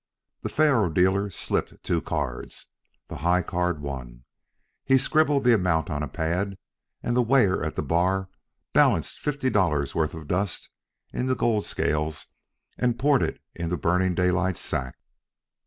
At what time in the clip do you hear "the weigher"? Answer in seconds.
7.15-7.63